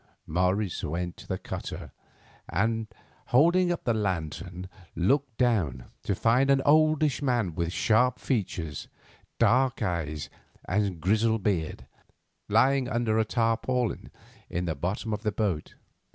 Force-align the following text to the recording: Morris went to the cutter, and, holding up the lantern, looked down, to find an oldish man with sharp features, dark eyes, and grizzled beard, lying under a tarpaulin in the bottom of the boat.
Morris 0.25 0.83
went 0.83 1.15
to 1.15 1.27
the 1.27 1.37
cutter, 1.37 1.91
and, 2.49 2.87
holding 3.27 3.71
up 3.71 3.83
the 3.83 3.93
lantern, 3.93 4.67
looked 4.95 5.37
down, 5.37 5.91
to 6.01 6.15
find 6.15 6.49
an 6.49 6.59
oldish 6.65 7.21
man 7.21 7.53
with 7.53 7.71
sharp 7.71 8.17
features, 8.17 8.87
dark 9.37 9.83
eyes, 9.83 10.27
and 10.65 10.99
grizzled 11.01 11.43
beard, 11.43 11.85
lying 12.49 12.89
under 12.89 13.19
a 13.19 13.25
tarpaulin 13.25 14.09
in 14.49 14.65
the 14.65 14.73
bottom 14.73 15.13
of 15.13 15.21
the 15.21 15.31
boat. 15.31 15.75